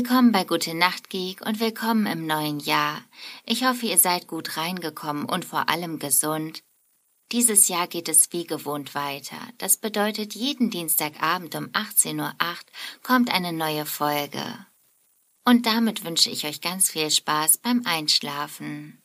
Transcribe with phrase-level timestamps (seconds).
[0.00, 3.02] Willkommen bei Gute Nacht Geek und willkommen im neuen Jahr.
[3.44, 6.62] Ich hoffe, ihr seid gut reingekommen und vor allem gesund.
[7.32, 9.40] Dieses Jahr geht es wie gewohnt weiter.
[9.58, 12.32] Das bedeutet, jeden Dienstagabend um 18.08 Uhr
[13.02, 14.40] kommt eine neue Folge.
[15.44, 19.02] Und damit wünsche ich euch ganz viel Spaß beim Einschlafen.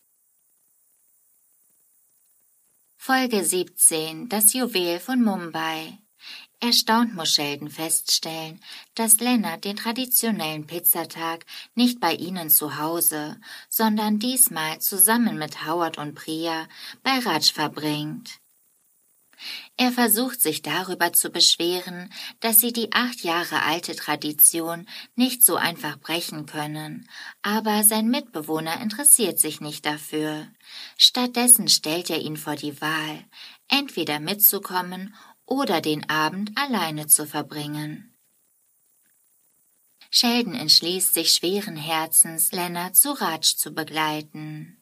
[2.98, 6.03] Folge 17 Das Juwel von Mumbai
[6.64, 8.62] Erstaunt muss Sheldon feststellen,
[8.96, 11.46] dass Lennart den traditionellen Pizzatag
[11.76, 16.70] nicht bei ihnen zu Hause, sondern diesmal zusammen mit Howard und Priya
[17.04, 18.40] bei Raj verbringt.
[19.76, 25.58] Er versucht sich darüber zu beschweren, dass sie die acht Jahre alte Tradition nicht so
[25.58, 27.10] einfach brechen können,
[27.42, 30.48] aber sein Mitbewohner interessiert sich nicht dafür.
[30.98, 33.26] Stattdessen stellt er ihn vor die Wahl,
[33.68, 35.14] entweder mitzukommen
[35.46, 38.14] oder den Abend alleine zu verbringen.
[40.10, 44.78] Sheldon entschließt sich schweren Herzens, Leonard zu Raj zu begleiten.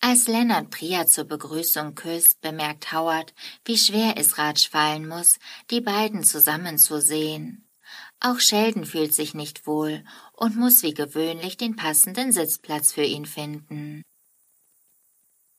[0.00, 5.38] Als Leonard Priya zur Begrüßung küsst, bemerkt Howard, wie schwer es Raj fallen muss,
[5.70, 7.68] die beiden zusammenzusehen.
[8.20, 13.26] Auch Sheldon fühlt sich nicht wohl und muss wie gewöhnlich den passenden Sitzplatz für ihn
[13.26, 14.02] finden.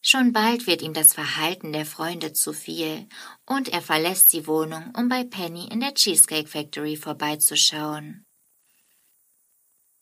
[0.10, 3.10] Schon bald wird ihm das Verhalten der Freunde zu viel
[3.46, 8.26] und er verlässt die Wohnung, um bei Penny in der Cheesecake Factory vorbeizuschauen.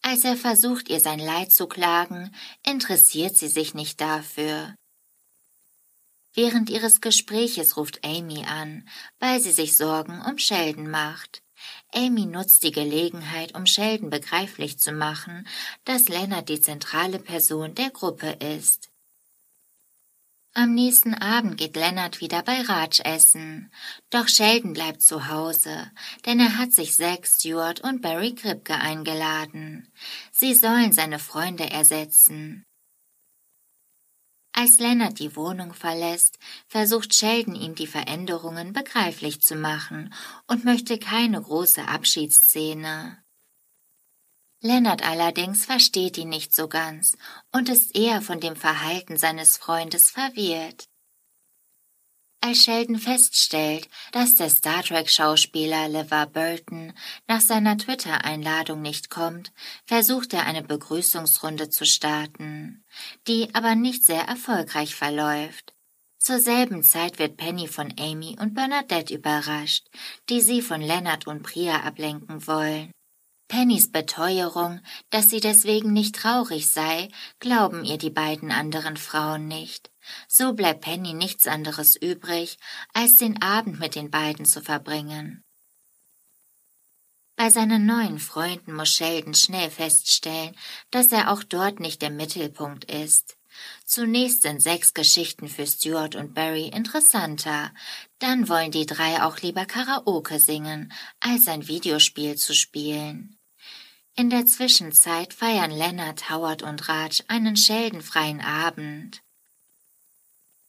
[0.03, 4.75] Als er versucht, ihr sein Leid zu klagen, interessiert sie sich nicht dafür.
[6.35, 11.41] Während ihres Gespräches ruft Amy an, weil sie sich Sorgen um Sheldon macht.
[11.91, 15.47] Amy nutzt die Gelegenheit, um Sheldon begreiflich zu machen,
[15.83, 18.91] dass Leonard die zentrale Person der Gruppe ist.
[20.57, 23.69] Am nächsten Abend geht Lennart wieder bei Raj essen.
[24.09, 25.91] Doch Sheldon bleibt zu Hause,
[26.25, 29.91] denn er hat sich Zack Stewart und Barry Kripke eingeladen.
[30.31, 32.63] Sie sollen seine Freunde ersetzen.
[34.53, 36.39] Als Lennart die Wohnung verlässt,
[36.69, 40.13] versucht Sheldon ihm die Veränderungen begreiflich zu machen
[40.47, 43.24] und möchte keine große Abschiedsszene.
[44.65, 47.15] Lennart allerdings versteht ihn nicht so ganz
[47.51, 50.85] und ist eher von dem Verhalten seines Freundes verwirrt.
[52.41, 56.93] Als Sheldon feststellt, dass der Star Trek-Schauspieler LeVar Burton
[57.27, 59.53] nach seiner Twitter-Einladung nicht kommt,
[59.85, 62.83] versucht er eine Begrüßungsrunde zu starten,
[63.27, 65.75] die aber nicht sehr erfolgreich verläuft.
[66.17, 69.87] Zur selben Zeit wird Penny von Amy und Bernadette überrascht,
[70.29, 72.94] die sie von Leonard und Priya ablenken wollen.
[73.47, 79.91] Pennys Beteuerung, dass sie deswegen nicht traurig sei, glauben ihr die beiden anderen Frauen nicht.
[80.27, 82.57] So bleibt Penny nichts anderes übrig,
[82.93, 85.43] als den Abend mit den beiden zu verbringen.
[87.35, 90.55] Bei seinen neuen Freunden muss Sheldon schnell feststellen,
[90.89, 93.37] dass er auch dort nicht der Mittelpunkt ist.
[93.85, 97.73] Zunächst sind sechs Geschichten für Stuart und Barry interessanter,
[98.19, 103.34] dann wollen die drei auch lieber Karaoke singen, als ein Videospiel zu spielen.
[104.17, 109.21] In der Zwischenzeit feiern Leonard, Howard und Raj einen scheldenfreien Abend.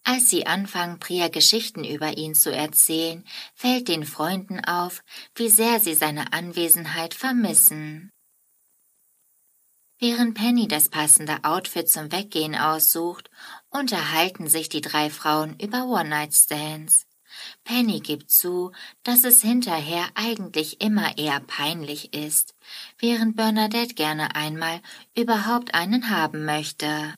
[0.02, 3.24] Als sie anfangen, Priya Geschichten über ihn zu erzählen,
[3.54, 5.04] fällt den Freunden auf,
[5.36, 8.10] wie sehr sie seine Anwesenheit vermissen.
[9.98, 13.30] Während Penny das passende Outfit zum Weggehen aussucht,
[13.70, 17.06] unterhalten sich die drei Frauen über One-Night-Stands.
[17.64, 22.54] Penny gibt zu, dass es hinterher eigentlich immer eher peinlich ist,
[22.98, 24.80] während Bernadette gerne einmal
[25.14, 27.14] überhaupt einen haben möchte.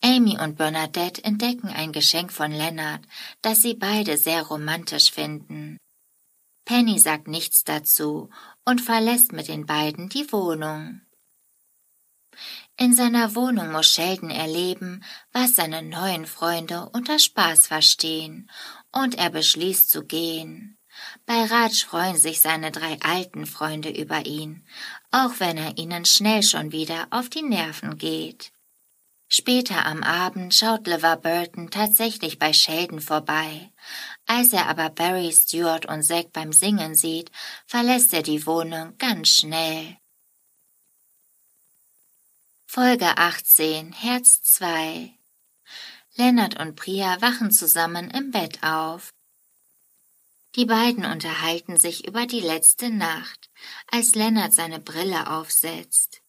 [0.00, 3.02] Amy und Bernadette entdecken ein Geschenk von Leonard,
[3.42, 5.78] das sie beide sehr romantisch finden.
[6.64, 8.30] Penny sagt nichts dazu
[8.64, 11.00] und verlässt mit den beiden die Wohnung.
[12.80, 15.02] In seiner Wohnung muss Sheldon erleben,
[15.32, 18.48] was seine neuen Freunde unter Spaß verstehen,
[18.92, 20.78] und er beschließt zu gehen.
[21.26, 24.64] Bei Raj freuen sich seine drei alten Freunde über ihn,
[25.10, 28.52] auch wenn er ihnen schnell schon wieder auf die Nerven geht.
[29.26, 33.72] Später am Abend schaut LeVar Burton tatsächlich bei Sheldon vorbei.
[34.26, 37.32] Als er aber Barry, Stewart und Zack beim Singen sieht,
[37.66, 39.96] verlässt er die Wohnung ganz schnell.
[42.70, 45.14] Folge 18 Herz 2
[46.16, 49.14] Lennart und Priya wachen zusammen im Bett auf.
[50.54, 53.48] Die beiden unterhalten sich über die letzte Nacht,
[53.90, 56.20] als Lennart seine Brille aufsetzt.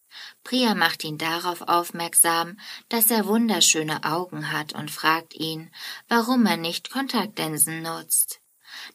[0.45, 2.57] Priya macht ihn darauf aufmerksam,
[2.87, 5.69] dass er wunderschöne Augen hat und fragt ihn,
[6.07, 8.39] warum er nicht Kontaktlinsen nutzt.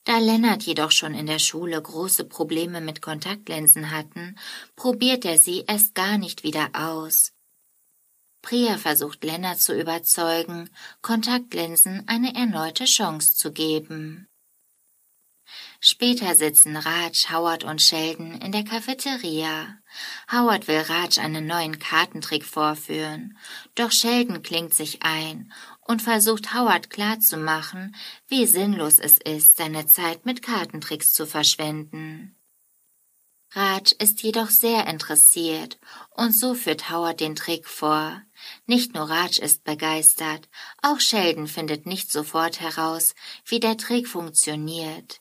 [0.05, 4.38] Da Lennart jedoch schon in der Schule große Probleme mit Kontaktlinsen hatten,
[4.76, 7.34] probiert er sie erst gar nicht wieder aus.
[8.44, 10.69] Priya versucht Lennart zu überzeugen,
[11.00, 14.29] Kontaktlinsen eine erneute Chance zu geben.
[15.81, 19.79] Später sitzen Raj, Howard und Sheldon in der Cafeteria.
[20.31, 23.38] Howard will Raj einen neuen Kartentrick vorführen,
[23.76, 25.50] doch Sheldon klingt sich ein
[25.81, 27.96] und versucht Howard klarzumachen,
[28.29, 32.37] wie sinnlos es ist, seine Zeit mit Kartentricks zu verschwenden.
[33.56, 35.79] Raj ist jedoch sehr interessiert
[36.11, 38.21] und so führt Howard den Trick vor.
[38.67, 40.49] Nicht nur Raj ist begeistert,
[40.83, 43.15] auch Sheldon findet nicht sofort heraus,
[43.47, 45.21] wie der Trick funktioniert.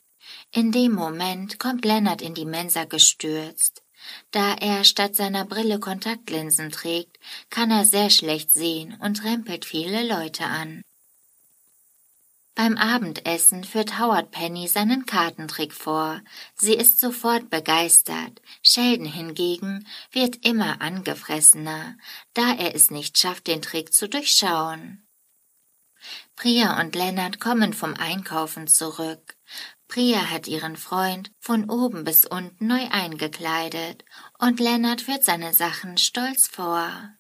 [0.51, 3.83] In dem Moment kommt Lennart in die Mensa gestürzt.
[4.31, 7.19] Da er statt seiner Brille Kontaktlinsen trägt,
[7.51, 10.81] kann er sehr schlecht sehen und rempelt viele Leute an.
[12.55, 16.21] Beim Abendessen führt Howard Penny seinen Kartentrick vor.
[16.55, 18.41] Sie ist sofort begeistert.
[18.61, 21.97] Sheldon hingegen wird immer angefressener,
[22.35, 25.07] da er es nicht schafft, den Trick zu durchschauen.
[26.35, 29.35] Priya und Lennart kommen vom Einkaufen zurück.
[29.87, 34.03] Priya hat ihren Freund von oben bis unten neu eingekleidet
[34.37, 37.15] und Lennart führt seine Sachen stolz vor.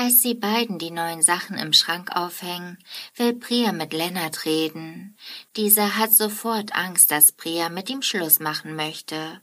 [0.00, 2.78] Als sie beiden die neuen Sachen im Schrank aufhängen,
[3.16, 5.16] will Priya mit Lennart reden.
[5.56, 9.40] Dieser hat sofort Angst, dass Priya mit ihm Schluss machen möchte.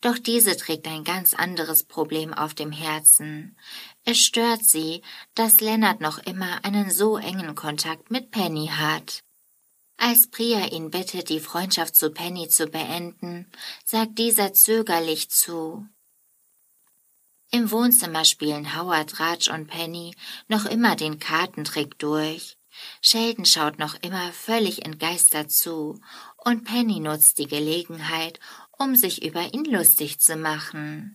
[0.00, 3.56] Doch diese trägt ein ganz anderes Problem auf dem Herzen.
[4.04, 5.02] Es stört sie,
[5.34, 9.24] dass Lennart noch immer einen so engen Kontakt mit Penny hat.
[9.96, 13.50] Als Priya ihn bittet, die Freundschaft zu Penny zu beenden,
[13.84, 15.88] sagt dieser zögerlich zu.
[17.50, 20.14] Im Wohnzimmer spielen Howard, Raj und Penny
[20.48, 22.56] noch immer den Kartentrick durch.
[23.00, 26.00] Sheldon schaut noch immer völlig entgeistert zu,
[26.36, 28.40] und Penny nutzt die Gelegenheit,
[28.78, 31.14] um sich über ihn lustig zu machen.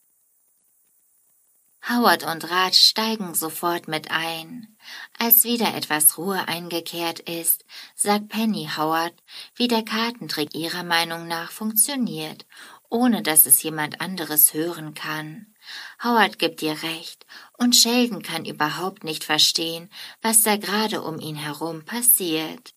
[1.89, 4.77] Howard und Raj steigen sofort mit ein.
[5.17, 9.15] Als wieder etwas Ruhe eingekehrt ist, sagt Penny Howard,
[9.55, 12.45] wie der Kartentrick ihrer Meinung nach funktioniert,
[12.89, 15.50] ohne dass es jemand anderes hören kann.
[16.03, 17.25] Howard gibt ihr recht,
[17.57, 19.89] und Sheldon kann überhaupt nicht verstehen,
[20.21, 22.73] was da gerade um ihn herum passiert.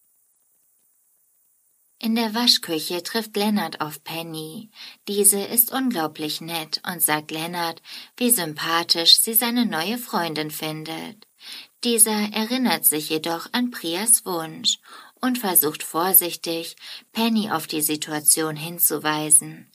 [2.00, 4.70] In der Waschküche trifft Lennart auf Penny.
[5.08, 7.80] Diese ist unglaublich nett und sagt Lennart,
[8.18, 11.26] wie sympathisch sie seine neue Freundin findet.
[11.82, 14.80] Dieser erinnert sich jedoch an Prias Wunsch
[15.20, 16.76] und versucht vorsichtig,
[17.12, 19.72] Penny auf die Situation hinzuweisen.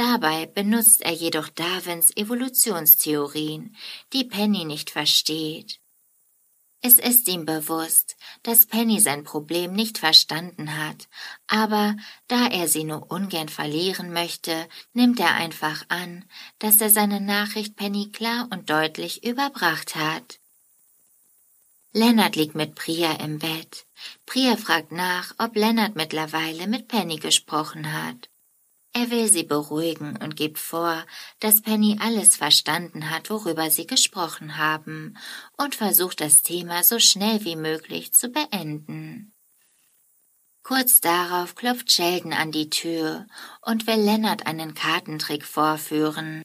[0.00, 3.76] Dabei benutzt er jedoch Darwins Evolutionstheorien,
[4.14, 5.78] die Penny nicht versteht.
[6.80, 11.06] Es ist ihm bewusst, dass Penny sein Problem nicht verstanden hat,
[11.48, 11.98] aber
[12.28, 16.24] da er sie nur ungern verlieren möchte, nimmt er einfach an,
[16.60, 20.38] dass er seine Nachricht Penny klar und deutlich überbracht hat.
[21.92, 23.84] Lennart liegt mit Priya im Bett.
[24.24, 28.29] Priya fragt nach, ob Lennart mittlerweile mit Penny gesprochen hat.
[28.92, 31.04] Er will sie beruhigen und gibt vor,
[31.38, 35.16] dass Penny alles verstanden hat, worüber sie gesprochen haben,
[35.56, 39.32] und versucht das Thema so schnell wie möglich zu beenden.
[40.62, 43.26] Kurz darauf klopft Sheldon an die Tür
[43.62, 46.42] und will Lennart einen Kartentrick vorführen.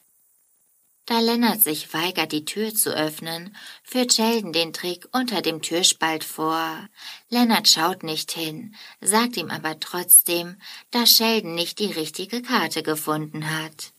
[1.06, 6.24] Da Lennart sich weigert, die Tür zu öffnen, führt Sheldon den Trick unter dem Türspalt
[6.24, 6.90] vor.
[7.30, 10.58] Lennart schaut nicht hin, sagt ihm aber trotzdem,
[10.90, 13.92] dass Sheldon nicht die richtige Karte gefunden hat.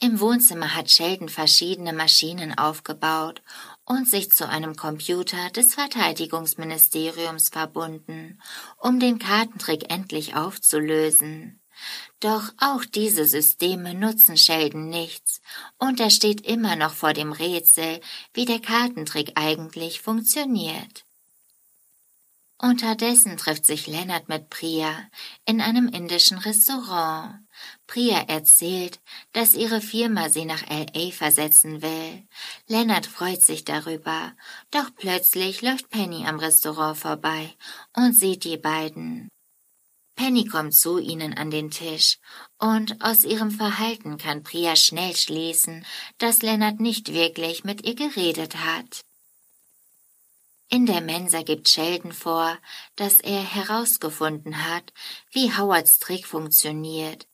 [0.00, 3.42] Im Wohnzimmer hat Sheldon verschiedene Maschinen aufgebaut
[3.84, 8.40] und sich zu einem Computer des Verteidigungsministeriums verbunden,
[8.76, 11.60] um den Kartentrick endlich aufzulösen.
[12.20, 15.40] Doch auch diese Systeme nutzen Sheldon nichts,
[15.78, 18.00] und er steht immer noch vor dem Rätsel,
[18.32, 21.04] wie der Kartentrick eigentlich funktioniert.
[22.64, 25.10] Unterdessen trifft sich Lennart mit Priya
[25.44, 27.40] in einem indischen Restaurant.
[27.86, 29.00] Priya erzählt,
[29.32, 32.26] dass ihre Firma sie nach LA versetzen will.
[32.66, 34.32] Lennart freut sich darüber,
[34.70, 37.54] doch plötzlich läuft Penny am Restaurant vorbei
[37.96, 39.28] und sieht die beiden.
[40.16, 42.18] Penny kommt zu ihnen an den Tisch,
[42.58, 45.84] und aus ihrem Verhalten kann Priya schnell schließen,
[46.18, 49.04] dass Lennart nicht wirklich mit ihr geredet hat.
[50.68, 52.56] In der Mensa gibt Sheldon vor,
[52.96, 54.92] dass er herausgefunden hat,
[55.30, 57.26] wie Howards Trick funktioniert.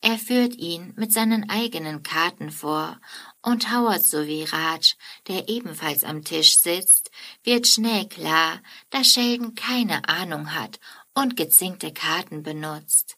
[0.00, 3.00] Er führt ihn mit seinen eigenen Karten vor,
[3.40, 4.94] und Howard sowie Raj,
[5.28, 7.10] der ebenfalls am Tisch sitzt,
[7.42, 8.60] wird schnell klar,
[8.90, 10.78] dass Sheldon keine Ahnung hat
[11.14, 13.16] und gezinkte Karten benutzt.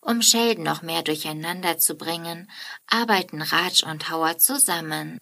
[0.00, 2.50] Um Sheldon noch mehr durcheinander zu bringen,
[2.86, 5.18] arbeiten Raj und Howard zusammen.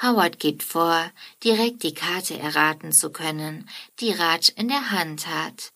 [0.00, 1.10] Howard gibt vor,
[1.44, 3.68] direkt die Karte erraten zu können,
[4.00, 5.72] die Raj in der Hand hat.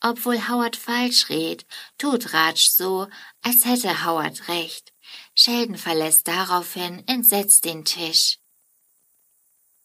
[0.00, 1.66] Obwohl Howard falsch redet,
[1.98, 3.08] tut Raj so,
[3.42, 4.92] als hätte Howard recht.
[5.34, 8.38] Sheldon verlässt daraufhin entsetzt den Tisch.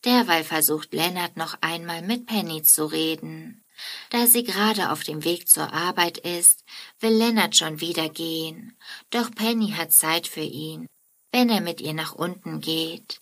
[0.05, 3.62] Derweil versucht Leonard noch einmal mit Penny zu reden.
[4.10, 6.63] Da sie gerade auf dem Weg zur Arbeit ist,
[7.00, 8.78] will Leonard schon wieder gehen,
[9.10, 10.88] doch Penny hat Zeit für ihn,
[11.32, 13.20] wenn er mit ihr nach unten geht.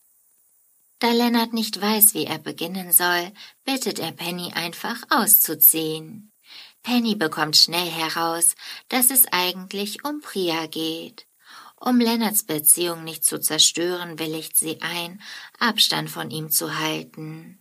[1.00, 3.32] Da Leonard nicht weiß, wie er beginnen soll,
[3.66, 6.32] bittet er Penny einfach auszuziehen.
[6.84, 8.56] Penny bekommt schnell heraus,
[8.90, 11.28] dass es eigentlich um Priya geht.
[11.84, 15.20] Um Lennarts Beziehung nicht zu zerstören, willigt sie ein,
[15.58, 17.61] Abstand von ihm zu halten.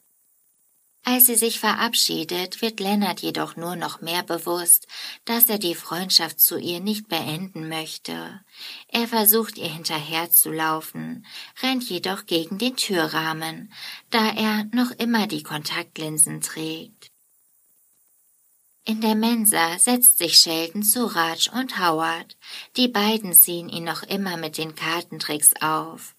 [1.03, 4.87] Als sie sich verabschiedet, wird Lennart jedoch nur noch mehr bewusst,
[5.25, 8.41] dass er die Freundschaft zu ihr nicht beenden möchte.
[8.89, 11.25] Er versucht ihr hinterherzulaufen,
[11.63, 13.73] rennt jedoch gegen den Türrahmen,
[14.11, 17.11] da er noch immer die Kontaktlinsen trägt.
[18.85, 22.37] In der Mensa setzt sich Sheldon zu Raj und Howard.
[22.77, 26.15] Die beiden ziehen ihn noch immer mit den Kartentricks auf.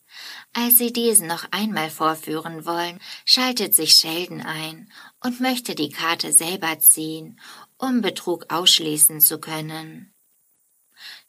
[0.54, 4.92] Als sie diesen noch einmal vorführen wollen, schaltet sich Sheldon ein
[5.24, 7.40] und möchte die Karte selber ziehen,
[7.78, 10.14] um Betrug ausschließen zu können.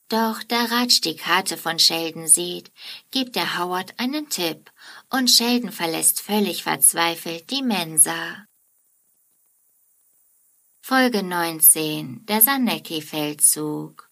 [0.09, 2.71] Doch da Raj die Karte von Sheldon sieht,
[3.11, 4.71] gibt er Howard einen Tipp
[5.09, 8.45] und Sheldon verlässt völlig verzweifelt die Mensa.
[10.83, 14.12] Folge 19 Der Sanecki-Feldzug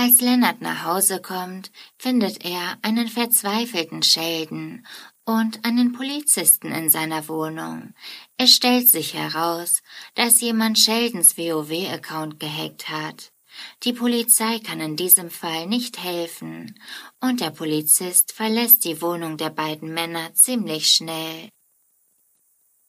[0.00, 4.86] Als Lennart nach Hause kommt, findet er einen verzweifelten Sheldon
[5.24, 7.94] und einen Polizisten in seiner Wohnung.
[8.36, 9.82] Es stellt sich heraus,
[10.14, 13.32] dass jemand Sheldons WoW-Account gehackt hat.
[13.82, 16.78] Die Polizei kann in diesem Fall nicht helfen
[17.20, 21.48] und der Polizist verlässt die Wohnung der beiden Männer ziemlich schnell.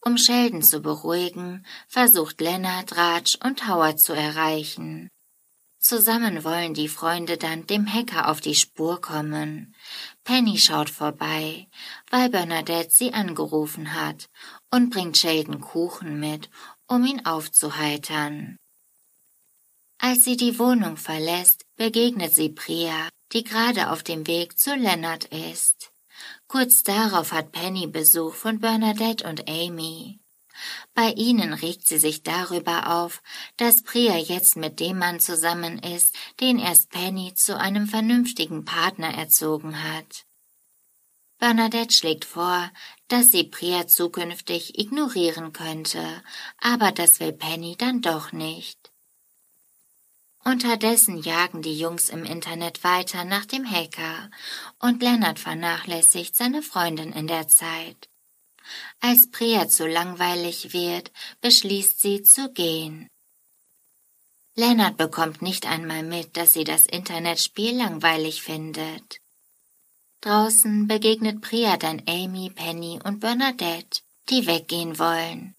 [0.05, 5.09] Um Sheldon zu beruhigen, versucht Leonard, Raj und Howard zu erreichen.
[5.79, 9.74] Zusammen wollen die Freunde dann dem Hacker auf die Spur kommen.
[10.25, 11.67] Penny schaut vorbei,
[12.09, 14.29] weil Bernadette sie angerufen hat
[14.71, 16.50] und bringt Sheldon Kuchen mit,
[16.88, 18.57] um ihn aufzuheitern.
[20.00, 25.25] Als sie die Wohnung verlässt, begegnet sie Priya, die gerade auf dem Weg zu Leonard
[25.25, 25.91] ist.
[26.48, 30.19] Kurz darauf hat Penny Besuch von Bernadette und Amy.
[30.93, 33.21] Bei ihnen regt sie sich darüber auf,
[33.57, 39.13] dass Priya jetzt mit dem Mann zusammen ist, den erst Penny zu einem vernünftigen Partner
[39.13, 40.25] erzogen hat.
[41.39, 42.69] Bernadette schlägt vor,
[43.07, 46.03] dass sie Priya zukünftig ignorieren könnte,
[46.59, 48.91] aber das will Penny dann doch nicht.
[50.43, 54.29] Unterdessen jagen die Jungs im Internet weiter nach dem Hacker
[54.79, 58.09] und Leonard vernachlässigt seine Freundin in der Zeit.
[58.99, 61.11] Als Priya zu langweilig wird,
[61.41, 63.07] beschließt sie zu gehen.
[64.55, 69.21] Leonard bekommt nicht einmal mit, dass sie das Internetspiel langweilig findet.
[70.21, 75.55] Draußen begegnet Priya dann Amy, Penny und Bernadette, die weggehen wollen.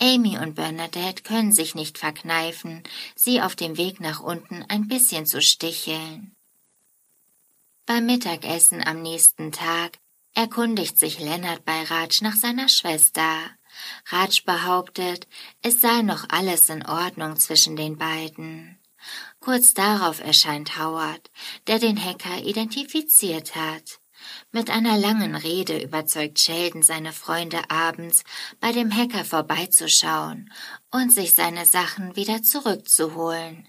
[0.00, 2.82] Amy und Bernadette können sich nicht verkneifen,
[3.14, 6.34] sie auf dem Weg nach unten ein bisschen zu sticheln.
[7.86, 9.98] Beim Mittagessen am nächsten Tag
[10.36, 13.38] erkundigt sich Lennart bei Raj nach seiner Schwester.
[14.10, 15.26] Raj behauptet,
[15.62, 18.78] es sei noch alles in Ordnung zwischen den beiden.
[19.40, 21.30] Kurz darauf erscheint Howard,
[21.66, 24.00] der den Hacker identifiziert hat.
[24.52, 28.22] Mit einer langen Rede überzeugt Sheldon seine Freunde abends,
[28.60, 30.52] bei dem Hacker vorbeizuschauen
[30.90, 33.68] und sich seine Sachen wieder zurückzuholen.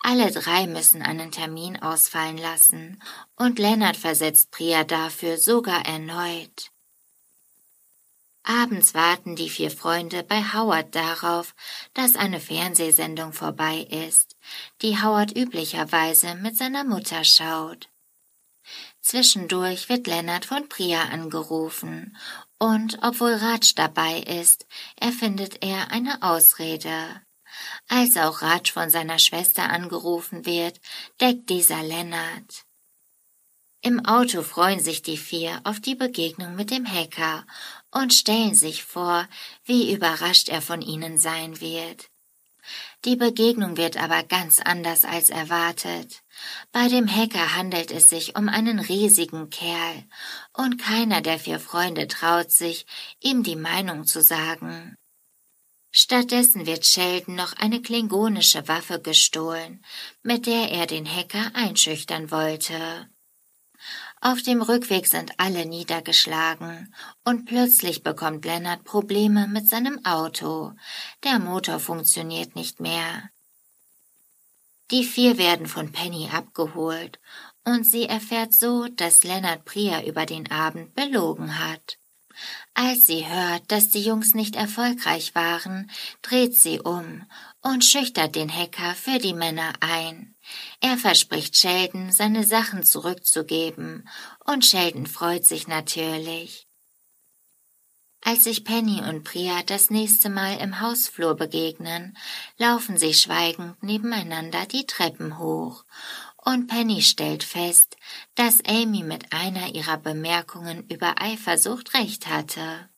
[0.00, 3.02] Alle drei müssen einen Termin ausfallen lassen,
[3.36, 6.70] und Leonard versetzt Priya dafür sogar erneut.
[8.44, 11.54] Abends warten die vier Freunde bei Howard darauf,
[11.94, 14.36] dass eine Fernsehsendung vorbei ist,
[14.82, 17.88] die Howard üblicherweise mit seiner Mutter schaut.
[19.00, 22.16] Zwischendurch wird Lennart von Priya angerufen
[22.58, 27.20] und obwohl Raj dabei ist, erfindet er eine Ausrede.
[27.88, 30.80] Als auch Raj von seiner Schwester angerufen wird,
[31.20, 32.64] deckt dieser Lennart.
[33.80, 37.44] Im Auto freuen sich die vier auf die Begegnung mit dem Hacker
[37.90, 39.28] und stellen sich vor,
[39.64, 42.08] wie überrascht er von ihnen sein wird.
[43.04, 46.22] Die Begegnung wird aber ganz anders als erwartet.
[46.70, 50.04] Bei dem Hacker handelt es sich um einen riesigen Kerl,
[50.52, 52.86] und keiner der vier Freunde traut sich,
[53.20, 54.96] ihm die Meinung zu sagen.
[55.94, 59.84] Stattdessen wird Sheldon noch eine klingonische Waffe gestohlen,
[60.22, 63.08] mit der er den Hacker einschüchtern wollte.
[64.22, 66.94] Auf dem Rückweg sind alle niedergeschlagen
[67.24, 70.72] und plötzlich bekommt Leonard Probleme mit seinem Auto.
[71.24, 73.28] Der Motor funktioniert nicht mehr.
[74.90, 77.20] Die vier werden von Penny abgeholt
[77.64, 81.98] und sie erfährt so, dass Leonard Priya über den Abend belogen hat.
[82.74, 85.90] Als sie hört, dass die Jungs nicht erfolgreich waren,
[86.22, 87.26] dreht sie um
[87.60, 90.34] und schüchtert den Hacker für die Männer ein.
[90.80, 94.08] Er verspricht Sheldon, seine Sachen zurückzugeben,
[94.46, 96.66] und Sheldon freut sich natürlich.
[98.24, 102.16] Als sich Penny und Priya das nächste Mal im Hausflur begegnen,
[102.56, 105.84] laufen sie schweigend nebeneinander die Treppen hoch
[106.44, 107.96] und Penny stellt fest,
[108.34, 112.88] dass Amy mit einer ihrer Bemerkungen über Eifersucht recht hatte.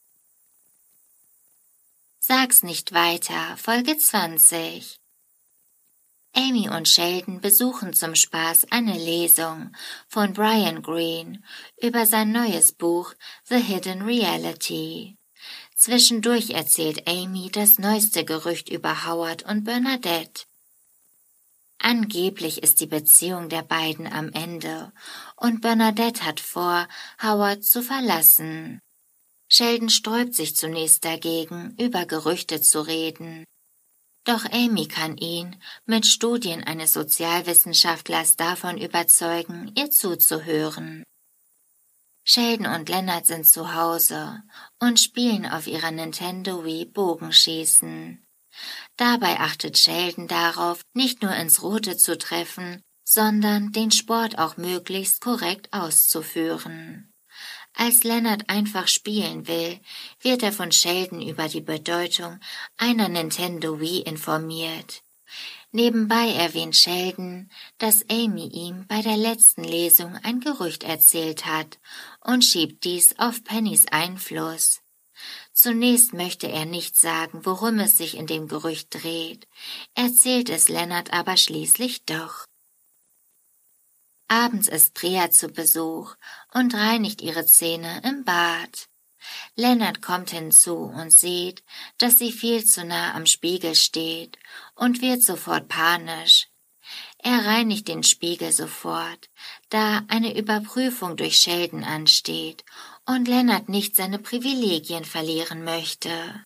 [2.18, 4.98] Sag's nicht weiter, Folge 20.
[6.36, 9.72] Amy und Sheldon besuchen zum Spaß eine Lesung
[10.08, 11.42] von Brian Greene
[11.80, 15.16] über sein neues Buch The Hidden Reality.
[15.76, 20.46] Zwischendurch erzählt Amy das neueste Gerücht über Howard und Bernadette.
[21.86, 24.90] Angeblich ist die Beziehung der beiden am Ende
[25.36, 26.88] und Bernadette hat vor,
[27.22, 28.80] Howard zu verlassen.
[29.48, 33.44] Sheldon sträubt sich zunächst dagegen, über Gerüchte zu reden.
[34.24, 41.04] Doch Amy kann ihn mit Studien eines Sozialwissenschaftlers davon überzeugen, ihr zuzuhören.
[42.24, 44.42] Sheldon und Leonard sind zu Hause
[44.78, 48.24] und spielen auf ihrer Nintendo Wii Bogenschießen.
[48.96, 55.20] Dabei achtet Sheldon darauf, nicht nur ins Rote zu treffen, sondern den Sport auch möglichst
[55.20, 57.12] korrekt auszuführen.
[57.76, 59.80] Als Leonard einfach spielen will,
[60.20, 62.38] wird er von Sheldon über die Bedeutung
[62.76, 65.02] einer Nintendo Wii informiert.
[65.72, 71.80] Nebenbei erwähnt Sheldon, dass Amy ihm bei der letzten Lesung ein Gerücht erzählt hat
[72.20, 74.83] und schiebt dies auf Pennys Einfluss.
[75.54, 79.46] Zunächst möchte er nicht sagen, worum es sich in dem Gerücht dreht,
[79.94, 82.44] erzählt es Lennart aber schließlich doch.
[84.26, 86.16] Abends ist Priya zu Besuch
[86.52, 88.88] und reinigt ihre Zähne im Bad.
[89.54, 91.62] Lennart kommt hinzu und sieht,
[91.98, 94.38] dass sie viel zu nah am Spiegel steht
[94.74, 96.48] und wird sofort panisch.
[97.18, 99.30] Er reinigt den Spiegel sofort,
[99.70, 102.64] da eine Überprüfung durch Sheldon ansteht
[103.06, 106.44] und Lennart nicht seine Privilegien verlieren möchte.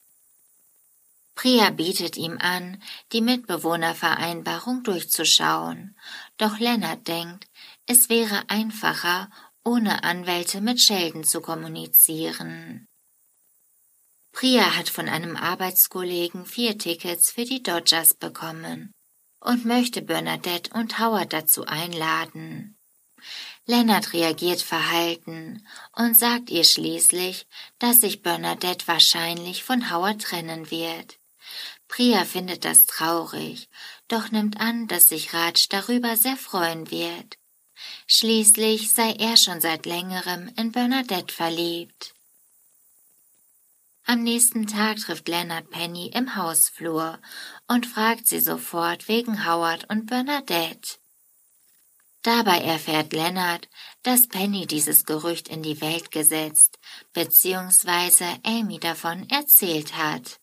[1.35, 5.97] Priya bietet ihm an, die Mitbewohnervereinbarung durchzuschauen,
[6.37, 7.47] doch Lennart denkt,
[7.87, 9.31] es wäre einfacher,
[9.63, 12.89] ohne Anwälte mit Sheldon zu kommunizieren.
[14.33, 18.93] Priya hat von einem Arbeitskollegen vier Tickets für die Dodgers bekommen
[19.41, 22.77] und möchte Bernadette und Howard dazu einladen.
[23.69, 25.63] Lennart reagiert verhalten
[25.95, 27.47] und sagt ihr schließlich,
[27.79, 31.19] dass sich Bernadette wahrscheinlich von Howard trennen wird.
[31.87, 33.69] Priya findet das traurig,
[34.09, 37.37] doch nimmt an, dass sich Raj darüber sehr freuen wird.
[38.07, 42.15] Schließlich sei er schon seit längerem in Bernadette verliebt.
[44.07, 47.19] Am nächsten Tag trifft Leonard Penny im Hausflur
[47.67, 50.97] und fragt sie sofort wegen Howard und Bernadette.
[52.29, 53.71] Dabei erfährt Leonard,
[54.03, 56.79] dass Penny dieses Gerücht in die Welt gesetzt
[57.15, 58.37] bzw.
[58.43, 60.39] Amy davon erzählt hat.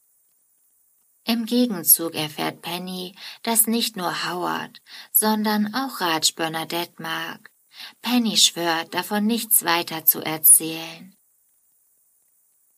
[1.25, 7.51] Im Gegenzug erfährt Penny, dass nicht nur Howard, sondern auch Raj Bernadette mag.
[8.01, 11.15] Penny schwört, davon nichts weiter zu erzählen.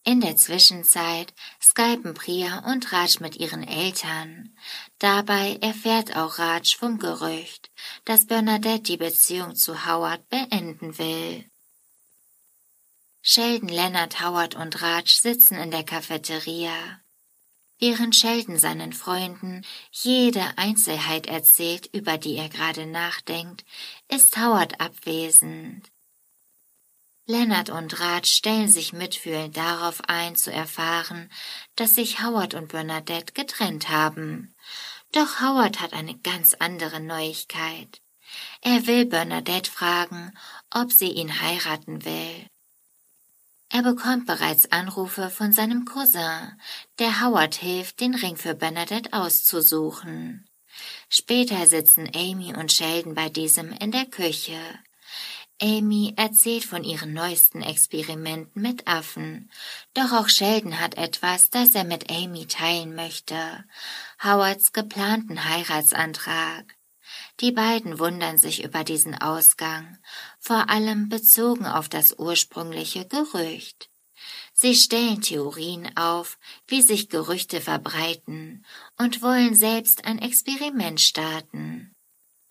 [0.04, 4.58] In der Zwischenzeit skypen Priya und Raj mit ihren Eltern.
[4.99, 7.69] Dabei erfährt auch Raj vom Gerücht,
[8.05, 11.45] dass Bernadette die Beziehung zu Howard beenden will.
[13.21, 17.01] Sheldon, Leonard, Howard und Raj sitzen in der Cafeteria.
[17.79, 23.65] Während Sheldon seinen Freunden jede Einzelheit erzählt, über die er gerade nachdenkt,
[24.07, 25.91] ist Howard abwesend.
[27.30, 31.30] Leonard und Raj stellen sich mitfühlend darauf ein, zu erfahren,
[31.76, 34.56] dass sich Howard und Bernadette getrennt haben.
[35.12, 38.02] Doch Howard hat eine ganz andere Neuigkeit.
[38.62, 40.32] Er will Bernadette fragen,
[40.72, 42.48] ob sie ihn heiraten will.
[43.70, 46.58] Er bekommt bereits Anrufe von seinem Cousin,
[47.00, 50.48] der Howard hilft, den Ring für Bernadette auszusuchen.
[51.10, 54.58] Später sitzen Amy und Sheldon bei diesem in der Küche.
[55.60, 59.50] Amy erzählt von ihren neuesten Experimenten mit Affen.
[59.96, 63.63] Doch auch Sheldon hat etwas, das er mit Amy teilen möchte.
[64.24, 66.76] Howards geplanten Heiratsantrag.
[67.39, 69.98] Die beiden wundern sich über diesen Ausgang,
[70.39, 73.89] vor allem bezogen auf das ursprüngliche Gerücht.
[74.54, 78.65] Sie stellen Theorien auf, wie sich Gerüchte verbreiten
[78.98, 81.96] und wollen selbst ein Experiment starten.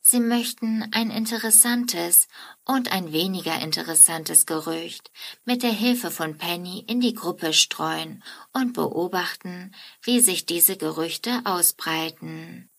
[0.08, 2.28] Sie möchten ein interessantes
[2.64, 5.10] und ein weniger interessantes Gerücht
[5.44, 11.40] mit der Hilfe von Penny in die Gruppe streuen und beobachten, wie sich diese Gerüchte
[11.42, 12.70] ausbreiten.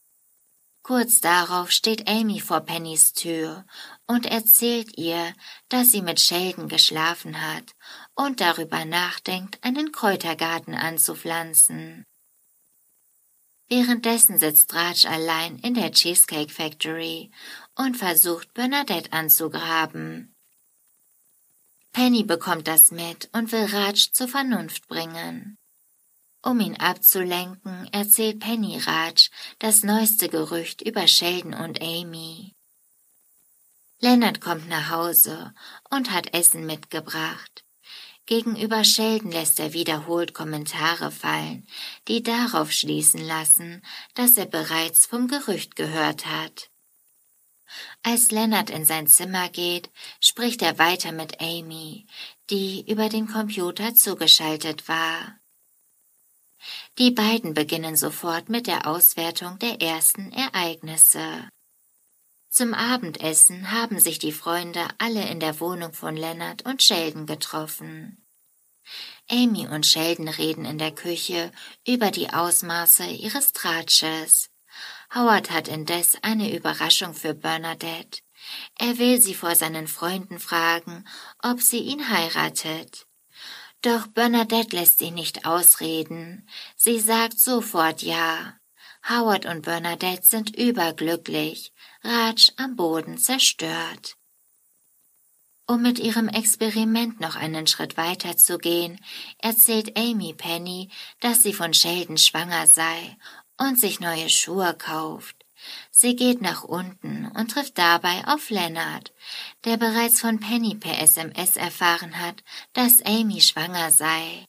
[0.84, 3.66] Kurz darauf steht Amy vor Pennys Tür
[4.06, 5.34] und erzählt ihr,
[5.68, 7.76] dass sie mit Sheldon geschlafen hat
[8.16, 12.06] und darüber nachdenkt, einen Kräutergarten anzupflanzen.
[13.69, 17.32] Währenddessen sitzt Raj allein in der Cheesecake Factory
[17.75, 20.34] und versucht Bernadette anzugraben.
[21.91, 25.58] Penny bekommt das mit und will Raj zur Vernunft bringen.
[26.41, 32.53] Um ihn abzulenken, erzählt Penny Raj das neueste Gerücht über Sheldon und Amy.
[33.99, 35.53] Leonard kommt nach Hause
[35.89, 37.63] und hat Essen mitgebracht.
[38.28, 41.66] Gegenüber Sheldon lässt er wiederholt Kommentare fallen,
[42.10, 43.82] die darauf schließen lassen,
[44.16, 46.70] dass er bereits vom Gerücht gehört hat.
[48.04, 52.06] Als Leonard in sein Zimmer geht, spricht er weiter mit Amy,
[52.50, 55.40] die über den Computer zugeschaltet war.
[56.98, 61.50] Die beiden beginnen sofort mit der Auswertung der ersten Ereignisse.
[62.58, 68.26] Zum Abendessen haben sich die Freunde alle in der Wohnung von Leonard und Sheldon getroffen.
[69.30, 71.52] Amy und Sheldon reden in der Küche
[71.88, 74.50] über die Ausmaße ihres Tratsches.
[75.13, 78.22] Howard hat indes eine Überraschung für Bernadette.
[78.80, 81.08] Er will sie vor seinen Freunden fragen,
[81.43, 83.06] ob sie ihn heiratet.
[83.84, 86.50] Doch Bernadette lässt ihn nicht ausreden.
[86.76, 88.56] Sie sagt sofort ja.
[89.08, 91.72] Howard und Bernadette sind überglücklich,
[92.04, 94.18] Raj am Boden zerstört.
[95.66, 99.00] Um mit ihrem Experiment noch einen Schritt weiter zu gehen,
[99.40, 103.18] erzählt Amy Penny, dass sie von Sheldon schwanger sei
[103.58, 105.36] und sich neue Schuhe kauft.
[105.92, 109.12] Sie geht nach unten und trifft dabei auf Leonard,
[109.66, 114.46] der bereits von Penny per SMS erfahren hat, dass Amy schwanger sei.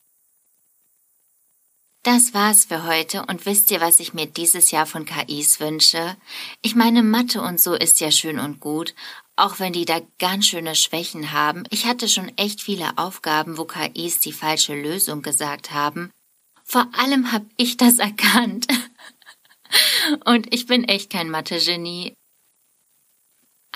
[2.10, 6.16] Das war's für heute und wisst ihr, was ich mir dieses Jahr von KIs wünsche?
[6.62, 8.94] Ich meine, Mathe und so ist ja schön und gut,
[9.36, 11.64] auch wenn die da ganz schöne Schwächen haben.
[11.68, 16.10] Ich hatte schon echt viele Aufgaben, wo KIs die falsche Lösung gesagt haben.
[16.64, 18.68] Vor allem hab ich das erkannt.
[20.24, 22.14] und ich bin echt kein Mathe-Genie.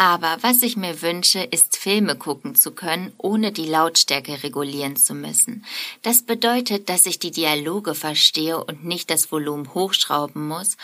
[0.03, 5.15] Aber was ich mir wünsche, ist Filme gucken zu können, ohne die Lautstärke regulieren zu
[5.15, 5.65] müssen.
[6.03, 10.77] Das bedeutet, dass ich die Dialoge verstehe und nicht das Volumen hochschrauben muss,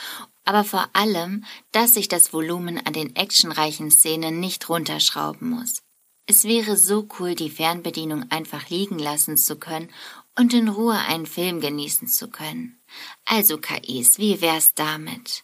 [0.45, 5.83] aber vor allem, dass ich das Volumen an den actionreichen Szenen nicht runterschrauben muss.
[6.27, 9.91] Es wäre so cool, die Fernbedienung einfach liegen lassen zu können
[10.39, 12.79] und in Ruhe einen Film genießen zu können.
[13.25, 15.43] Also KIs, wie wär's damit?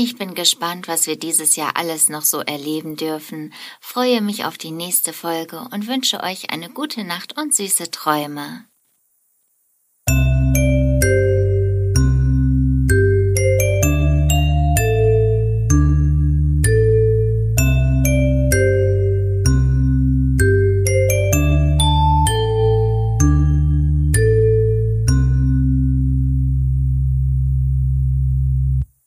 [0.00, 4.56] Ich bin gespannt, was wir dieses Jahr alles noch so erleben dürfen, freue mich auf
[4.56, 8.64] die nächste Folge und wünsche euch eine gute Nacht und süße Träume.